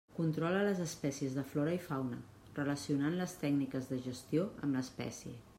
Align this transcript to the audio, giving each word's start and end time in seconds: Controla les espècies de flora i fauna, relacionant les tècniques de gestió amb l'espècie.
Controla 0.17 0.61
les 0.67 0.79
espècies 0.85 1.35
de 1.39 1.43
flora 1.51 1.75
i 1.77 1.83
fauna, 1.83 2.19
relacionant 2.57 3.21
les 3.21 3.39
tècniques 3.45 3.93
de 3.93 4.03
gestió 4.11 4.49
amb 4.67 4.79
l'espècie. 4.81 5.41